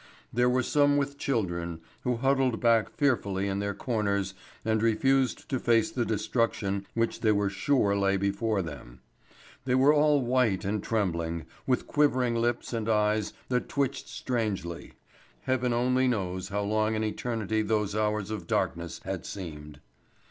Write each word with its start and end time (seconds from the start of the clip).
There 0.33 0.49
were 0.49 0.63
some 0.63 0.97
with 0.97 1.19
children, 1.19 1.79
who 2.03 2.15
huddled 2.15 2.59
back 2.59 2.89
fearfully 2.89 3.47
in 3.47 3.59
their 3.59 3.75
corners 3.75 4.33
and 4.65 4.81
refused 4.81 5.47
to 5.49 5.59
face 5.59 5.91
the 5.91 6.05
destruction 6.05 6.87
which 6.95 7.19
they 7.21 7.31
were 7.31 7.51
sure 7.51 7.95
lay 7.95 8.17
before 8.17 8.63
them. 8.63 9.01
They 9.65 9.75
were 9.75 9.93
all 9.93 10.25
white 10.25 10.65
and 10.65 10.81
trembling, 10.81 11.45
with 11.67 11.85
quivering 11.85 12.33
lips 12.33 12.73
and 12.73 12.89
eyes 12.89 13.33
that 13.49 13.69
twitched 13.69 14.07
strangely. 14.07 14.93
Heaven 15.43 15.71
only 15.71 16.07
knows 16.07 16.49
how 16.49 16.63
long 16.63 16.95
an 16.95 17.03
eternity 17.03 17.61
those 17.61 17.95
hours 17.95 18.31
of 18.31 18.47
darkness 18.47 19.01
had 19.05 19.23
seemed. 19.23 19.81